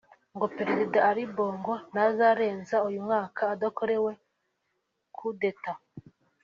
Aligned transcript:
ngo 0.35 0.45
Perezida 0.57 0.97
Ali 1.09 1.23
Bongo 1.35 1.73
ntazarenza 1.91 2.75
uyu 2.87 2.99
mwaka 3.05 3.41
adakorewe 3.53 4.11
Coup 5.15 5.35
d’Etat 5.39 5.81